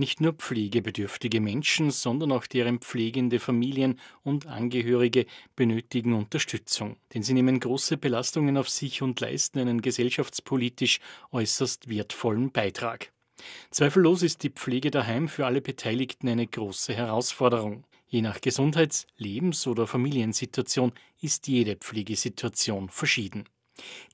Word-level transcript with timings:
Nicht 0.00 0.22
nur 0.22 0.32
pflegebedürftige 0.32 1.42
Menschen, 1.42 1.90
sondern 1.90 2.32
auch 2.32 2.46
deren 2.46 2.78
pflegende 2.78 3.38
Familien 3.38 4.00
und 4.22 4.46
Angehörige 4.46 5.26
benötigen 5.56 6.14
Unterstützung, 6.14 6.96
denn 7.12 7.22
sie 7.22 7.34
nehmen 7.34 7.60
große 7.60 7.98
Belastungen 7.98 8.56
auf 8.56 8.70
sich 8.70 9.02
und 9.02 9.20
leisten 9.20 9.58
einen 9.58 9.82
gesellschaftspolitisch 9.82 11.00
äußerst 11.32 11.90
wertvollen 11.90 12.50
Beitrag. 12.50 13.12
Zweifellos 13.70 14.22
ist 14.22 14.42
die 14.42 14.48
Pflege 14.48 14.90
daheim 14.90 15.28
für 15.28 15.44
alle 15.44 15.60
Beteiligten 15.60 16.30
eine 16.30 16.46
große 16.46 16.94
Herausforderung. 16.94 17.84
Je 18.08 18.22
nach 18.22 18.40
Gesundheits-, 18.40 19.06
Lebens- 19.18 19.66
oder 19.66 19.86
Familiensituation 19.86 20.92
ist 21.20 21.46
jede 21.46 21.76
Pflegesituation 21.76 22.88
verschieden. 22.88 23.44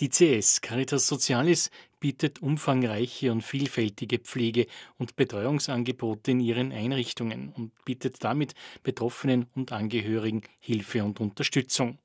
Die 0.00 0.08
CS 0.08 0.60
Caritas 0.60 1.06
Socialis 1.06 1.70
bietet 2.00 2.42
umfangreiche 2.42 3.30
und 3.30 3.42
vielfältige 3.42 4.18
Pflege- 4.18 4.66
und 4.98 5.14
Betreuungsangebote 5.16 6.32
in 6.32 6.40
ihren 6.40 6.72
Einrichtungen 6.72 7.52
und 7.56 7.72
bietet 7.84 8.24
damit 8.24 8.54
Betroffenen 8.82 9.46
und 9.54 9.72
Angehörigen 9.72 10.42
Hilfe 10.58 11.04
und 11.04 11.20
Unterstützung. 11.20 11.98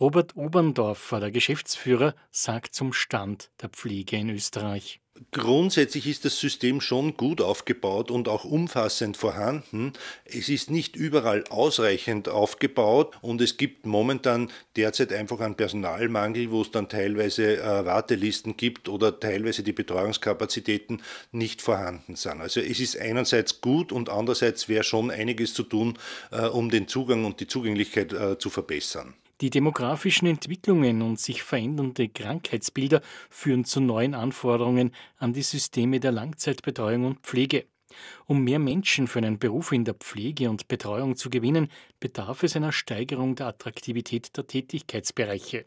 Robert 0.00 0.36
Oberndorfer, 0.36 1.20
der 1.20 1.30
Geschäftsführer, 1.30 2.14
sagt 2.30 2.74
zum 2.74 2.92
Stand 2.92 3.50
der 3.62 3.68
Pflege 3.68 4.16
in 4.16 4.30
Österreich. 4.30 5.00
Grundsätzlich 5.30 6.08
ist 6.08 6.24
das 6.24 6.40
System 6.40 6.80
schon 6.80 7.16
gut 7.16 7.40
aufgebaut 7.40 8.10
und 8.10 8.28
auch 8.28 8.44
umfassend 8.44 9.16
vorhanden. 9.16 9.92
Es 10.24 10.48
ist 10.48 10.70
nicht 10.70 10.96
überall 10.96 11.44
ausreichend 11.50 12.28
aufgebaut 12.28 13.16
und 13.22 13.40
es 13.40 13.56
gibt 13.56 13.86
momentan 13.86 14.50
derzeit 14.74 15.12
einfach 15.12 15.38
einen 15.38 15.54
Personalmangel, 15.54 16.50
wo 16.50 16.62
es 16.62 16.72
dann 16.72 16.88
teilweise 16.88 17.58
äh, 17.58 17.84
Wartelisten 17.84 18.56
gibt 18.56 18.88
oder 18.88 19.20
teilweise 19.20 19.62
die 19.62 19.72
Betreuungskapazitäten 19.72 21.00
nicht 21.30 21.62
vorhanden 21.62 22.16
sind. 22.16 22.40
Also 22.40 22.58
es 22.58 22.80
ist 22.80 22.98
einerseits 22.98 23.60
gut 23.60 23.92
und 23.92 24.08
andererseits 24.08 24.68
wäre 24.68 24.82
schon 24.82 25.12
einiges 25.12 25.54
zu 25.54 25.62
tun, 25.62 25.96
äh, 26.32 26.46
um 26.46 26.70
den 26.70 26.88
Zugang 26.88 27.24
und 27.24 27.38
die 27.38 27.46
Zugänglichkeit 27.46 28.12
äh, 28.12 28.36
zu 28.38 28.50
verbessern. 28.50 29.14
Die 29.40 29.50
demografischen 29.50 30.28
Entwicklungen 30.28 31.02
und 31.02 31.18
sich 31.18 31.42
verändernde 31.42 32.08
Krankheitsbilder 32.08 33.02
führen 33.30 33.64
zu 33.64 33.80
neuen 33.80 34.14
Anforderungen 34.14 34.92
an 35.16 35.32
die 35.32 35.42
Systeme 35.42 35.98
der 36.00 36.12
Langzeitbetreuung 36.12 37.04
und 37.04 37.20
Pflege. 37.20 37.66
Um 38.26 38.42
mehr 38.42 38.58
Menschen 38.58 39.06
für 39.06 39.18
einen 39.18 39.38
Beruf 39.38 39.72
in 39.72 39.84
der 39.84 39.94
Pflege 39.94 40.50
und 40.50 40.68
Betreuung 40.68 41.16
zu 41.16 41.30
gewinnen, 41.30 41.68
bedarf 42.00 42.42
es 42.42 42.56
einer 42.56 42.72
Steigerung 42.72 43.34
der 43.34 43.48
Attraktivität 43.48 44.36
der 44.36 44.46
Tätigkeitsbereiche. 44.46 45.66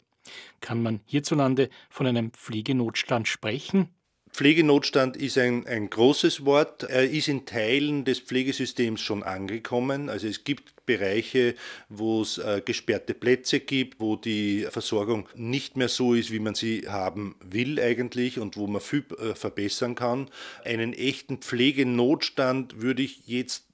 Kann 0.60 0.82
man 0.82 1.00
hierzulande 1.06 1.70
von 1.88 2.06
einem 2.06 2.32
Pflegenotstand 2.32 3.28
sprechen? 3.28 3.88
Pflegenotstand 4.30 5.16
ist 5.16 5.38
ein, 5.38 5.66
ein 5.66 5.90
großes 5.90 6.44
Wort. 6.44 6.84
Er 6.84 7.08
ist 7.08 7.28
in 7.28 7.46
Teilen 7.46 8.04
des 8.04 8.20
Pflegesystems 8.20 9.00
schon 9.00 9.22
angekommen. 9.22 10.08
Also 10.08 10.26
es 10.26 10.44
gibt 10.44 10.74
Bereiche, 10.86 11.54
wo 11.88 12.22
es 12.22 12.38
äh, 12.38 12.62
gesperrte 12.64 13.14
Plätze 13.14 13.60
gibt, 13.60 14.00
wo 14.00 14.16
die 14.16 14.66
Versorgung 14.70 15.28
nicht 15.34 15.76
mehr 15.76 15.88
so 15.88 16.14
ist, 16.14 16.32
wie 16.32 16.40
man 16.40 16.54
sie 16.54 16.88
haben 16.88 17.36
will 17.44 17.78
eigentlich 17.78 18.38
und 18.38 18.56
wo 18.56 18.66
man 18.66 18.80
viel 18.80 19.04
äh, 19.18 19.34
verbessern 19.34 19.94
kann. 19.94 20.28
Einen 20.64 20.94
echten 20.94 21.38
Pflegenotstand 21.38 22.80
würde 22.80 23.02
ich 23.02 23.26
jetzt 23.26 23.67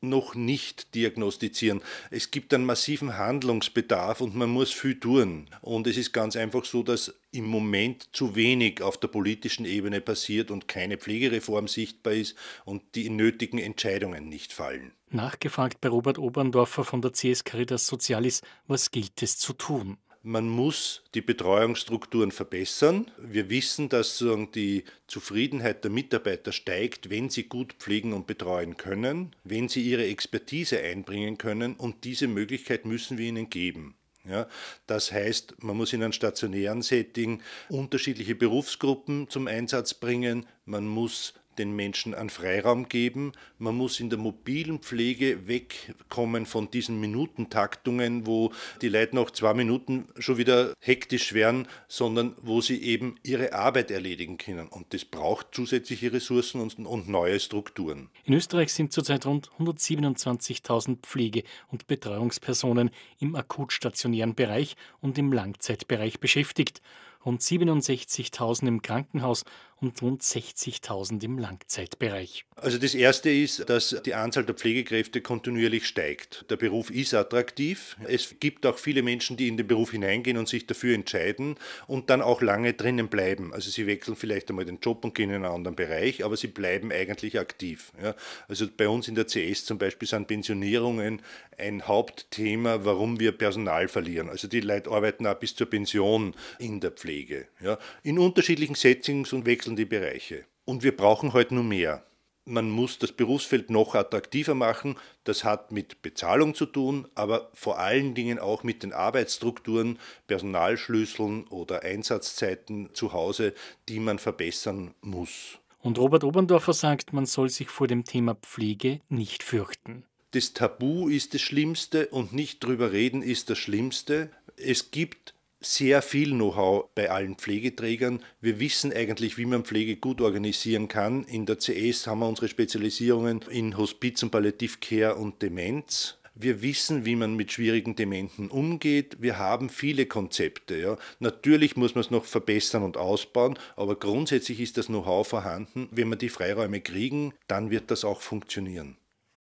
noch 0.00 0.34
nicht 0.34 0.94
diagnostizieren. 0.94 1.80
Es 2.10 2.30
gibt 2.30 2.52
einen 2.52 2.64
massiven 2.64 3.16
Handlungsbedarf 3.16 4.20
und 4.20 4.34
man 4.34 4.50
muss 4.50 4.72
viel 4.72 5.00
tun. 5.00 5.48
Und 5.62 5.86
es 5.86 5.96
ist 5.96 6.12
ganz 6.12 6.36
einfach 6.36 6.64
so, 6.64 6.82
dass 6.82 7.14
im 7.32 7.46
Moment 7.46 8.08
zu 8.12 8.34
wenig 8.34 8.82
auf 8.82 8.98
der 8.98 9.08
politischen 9.08 9.64
Ebene 9.64 10.00
passiert 10.00 10.50
und 10.50 10.68
keine 10.68 10.98
Pflegereform 10.98 11.68
sichtbar 11.68 12.14
ist 12.14 12.36
und 12.64 12.82
die 12.94 13.10
nötigen 13.10 13.58
Entscheidungen 13.58 14.28
nicht 14.28 14.52
fallen. 14.52 14.92
Nachgefragt 15.10 15.80
bei 15.80 15.88
Robert 15.88 16.18
Oberndorfer 16.18 16.84
von 16.84 17.00
der 17.00 17.12
CS 17.12 17.44
Caritas 17.44 17.86
Socialis, 17.86 18.42
was 18.66 18.90
gilt 18.90 19.22
es 19.22 19.38
zu 19.38 19.52
tun? 19.52 19.98
Man 20.28 20.48
muss 20.48 21.04
die 21.14 21.20
Betreuungsstrukturen 21.20 22.32
verbessern. 22.32 23.08
Wir 23.16 23.48
wissen, 23.48 23.88
dass 23.88 24.24
die 24.56 24.82
Zufriedenheit 25.06 25.84
der 25.84 25.92
Mitarbeiter 25.92 26.50
steigt, 26.50 27.10
wenn 27.10 27.30
sie 27.30 27.44
gut 27.44 27.74
pflegen 27.74 28.12
und 28.12 28.26
betreuen 28.26 28.76
können, 28.76 29.36
wenn 29.44 29.68
sie 29.68 29.82
ihre 29.82 30.04
Expertise 30.04 30.80
einbringen 30.80 31.38
können 31.38 31.76
und 31.76 32.02
diese 32.02 32.26
Möglichkeit 32.26 32.86
müssen 32.86 33.18
wir 33.18 33.28
ihnen 33.28 33.50
geben. 33.50 33.94
Ja, 34.28 34.48
das 34.88 35.12
heißt, 35.12 35.62
man 35.62 35.76
muss 35.76 35.92
in 35.92 36.02
einem 36.02 36.12
stationären 36.12 36.82
Setting 36.82 37.40
unterschiedliche 37.68 38.34
Berufsgruppen 38.34 39.30
zum 39.30 39.46
Einsatz 39.46 39.94
bringen, 39.94 40.44
man 40.64 40.88
muss 40.88 41.34
den 41.58 41.74
Menschen 41.74 42.14
einen 42.14 42.30
Freiraum 42.30 42.88
geben. 42.88 43.32
Man 43.58 43.76
muss 43.76 44.00
in 44.00 44.10
der 44.10 44.18
mobilen 44.18 44.80
Pflege 44.80 45.46
wegkommen 45.46 46.46
von 46.46 46.70
diesen 46.70 47.00
Minutentaktungen, 47.00 48.26
wo 48.26 48.52
die 48.82 48.88
Leute 48.88 49.16
nach 49.16 49.30
zwei 49.30 49.54
Minuten 49.54 50.08
schon 50.18 50.38
wieder 50.38 50.74
hektisch 50.80 51.32
werden, 51.32 51.68
sondern 51.88 52.34
wo 52.42 52.60
sie 52.60 52.82
eben 52.82 53.16
ihre 53.22 53.52
Arbeit 53.52 53.90
erledigen 53.90 54.38
können. 54.38 54.68
Und 54.68 54.92
das 54.92 55.04
braucht 55.04 55.54
zusätzliche 55.54 56.12
Ressourcen 56.12 56.60
und, 56.60 56.78
und 56.78 57.08
neue 57.08 57.40
Strukturen. 57.40 58.08
In 58.24 58.34
Österreich 58.34 58.72
sind 58.72 58.92
zurzeit 58.92 59.26
rund 59.26 59.50
127.000 59.58 60.98
Pflege- 61.02 61.44
und 61.68 61.86
Betreuungspersonen 61.86 62.90
im 63.18 63.34
akutstationären 63.34 64.34
Bereich 64.34 64.76
und 65.00 65.18
im 65.18 65.32
Langzeitbereich 65.32 66.20
beschäftigt 66.20 66.80
rund 67.26 67.42
67.000 67.42 68.68
im 68.68 68.82
Krankenhaus 68.82 69.44
und 69.78 70.00
rund 70.00 70.22
60.000 70.22 71.22
im 71.22 71.38
Langzeitbereich. 71.38 72.46
Also 72.56 72.78
das 72.78 72.94
Erste 72.94 73.28
ist, 73.28 73.68
dass 73.68 74.00
die 74.06 74.14
Anzahl 74.14 74.44
der 74.44 74.54
Pflegekräfte 74.54 75.20
kontinuierlich 75.20 75.86
steigt. 75.86 76.46
Der 76.48 76.56
Beruf 76.56 76.90
ist 76.90 77.12
attraktiv. 77.12 77.96
Es 78.08 78.36
gibt 78.40 78.64
auch 78.64 78.78
viele 78.78 79.02
Menschen, 79.02 79.36
die 79.36 79.48
in 79.48 79.58
den 79.58 79.66
Beruf 79.66 79.90
hineingehen 79.90 80.38
und 80.38 80.48
sich 80.48 80.66
dafür 80.66 80.94
entscheiden 80.94 81.56
und 81.86 82.08
dann 82.08 82.22
auch 82.22 82.40
lange 82.40 82.72
drinnen 82.72 83.08
bleiben. 83.08 83.52
Also 83.52 83.68
sie 83.68 83.86
wechseln 83.86 84.16
vielleicht 84.16 84.48
einmal 84.48 84.64
den 84.64 84.78
Job 84.80 85.04
und 85.04 85.14
gehen 85.14 85.28
in 85.28 85.36
einen 85.36 85.44
anderen 85.44 85.76
Bereich, 85.76 86.24
aber 86.24 86.38
sie 86.38 86.46
bleiben 86.46 86.90
eigentlich 86.90 87.38
aktiv. 87.38 87.92
Ja. 88.02 88.14
Also 88.48 88.66
bei 88.74 88.88
uns 88.88 89.08
in 89.08 89.14
der 89.14 89.26
CS 89.26 89.66
zum 89.66 89.76
Beispiel 89.76 90.08
sind 90.08 90.26
Pensionierungen 90.26 91.20
ein 91.58 91.86
Hauptthema, 91.86 92.84
warum 92.84 93.20
wir 93.20 93.32
Personal 93.32 93.88
verlieren. 93.88 94.30
Also 94.30 94.48
die 94.48 94.60
Leute 94.60 94.90
arbeiten 94.90 95.26
auch 95.26 95.34
bis 95.34 95.54
zur 95.54 95.68
Pension 95.68 96.34
in 96.58 96.80
der 96.80 96.90
Pflege. 96.90 97.15
Ja. 97.60 97.78
In 98.02 98.18
unterschiedlichen 98.18 98.74
Settings 98.74 99.32
und 99.32 99.46
wechseln 99.46 99.56
wechseln 99.56 99.76
die 99.76 99.86
Bereiche. 99.86 100.44
Und 100.64 100.82
wir 100.82 100.96
brauchen 100.96 101.32
heute 101.32 101.54
nur 101.54 101.64
mehr. 101.64 102.04
Man 102.44 102.70
muss 102.70 102.98
das 102.98 103.10
Berufsfeld 103.10 103.70
noch 103.70 103.94
attraktiver 103.94 104.54
machen. 104.54 104.96
Das 105.24 105.42
hat 105.42 105.72
mit 105.72 106.02
Bezahlung 106.02 106.54
zu 106.54 106.66
tun, 106.66 107.08
aber 107.14 107.50
vor 107.54 107.78
allen 107.78 108.14
Dingen 108.14 108.38
auch 108.38 108.62
mit 108.62 108.82
den 108.82 108.92
Arbeitsstrukturen, 108.92 109.98
Personalschlüsseln 110.28 111.48
oder 111.48 111.82
Einsatzzeiten 111.82 112.90
zu 112.92 113.12
Hause, 113.12 113.52
die 113.88 113.98
man 113.98 114.18
verbessern 114.18 114.94
muss. 115.00 115.58
Und 115.80 115.98
Robert 115.98 116.22
Oberndorfer 116.22 116.72
sagt, 116.72 117.12
man 117.12 117.26
soll 117.26 117.48
sich 117.48 117.68
vor 117.68 117.88
dem 117.88 118.04
Thema 118.04 118.36
Pflege 118.36 119.00
nicht 119.08 119.42
fürchten. 119.42 120.04
Das 120.32 120.52
Tabu 120.52 121.08
ist 121.08 121.34
das 121.34 121.40
Schlimmste 121.40 122.08
und 122.08 122.32
nicht 122.32 122.62
drüber 122.62 122.92
reden 122.92 123.22
ist 123.22 123.50
das 123.50 123.58
Schlimmste. 123.58 124.30
Es 124.56 124.90
gibt 124.90 125.35
sehr 125.60 126.02
viel 126.02 126.30
Know-how 126.30 126.90
bei 126.94 127.10
allen 127.10 127.36
Pflegeträgern. 127.36 128.22
Wir 128.40 128.60
wissen 128.60 128.92
eigentlich, 128.92 129.38
wie 129.38 129.46
man 129.46 129.64
Pflege 129.64 129.96
gut 129.96 130.20
organisieren 130.20 130.88
kann. 130.88 131.24
In 131.24 131.46
der 131.46 131.58
CS 131.58 132.06
haben 132.06 132.20
wir 132.20 132.28
unsere 132.28 132.48
Spezialisierungen 132.48 133.42
in 133.50 133.76
Hospiz 133.76 134.22
und 134.22 134.30
Palliativcare 134.30 135.16
und 135.16 135.42
Demenz. 135.42 136.18
Wir 136.38 136.60
wissen, 136.60 137.06
wie 137.06 137.16
man 137.16 137.34
mit 137.34 137.50
schwierigen 137.50 137.96
Dementen 137.96 138.48
umgeht. 138.48 139.16
Wir 139.20 139.38
haben 139.38 139.70
viele 139.70 140.04
Konzepte. 140.04 140.76
Ja. 140.76 140.98
Natürlich 141.18 141.76
muss 141.76 141.94
man 141.94 142.04
es 142.04 142.10
noch 142.10 142.26
verbessern 142.26 142.82
und 142.82 142.98
ausbauen, 142.98 143.58
aber 143.74 143.96
grundsätzlich 143.96 144.60
ist 144.60 144.76
das 144.76 144.88
Know-how 144.88 145.26
vorhanden. 145.26 145.88
Wenn 145.90 146.10
wir 146.10 146.16
die 146.16 146.28
Freiräume 146.28 146.82
kriegen, 146.82 147.32
dann 147.48 147.70
wird 147.70 147.90
das 147.90 148.04
auch 148.04 148.20
funktionieren. 148.20 148.98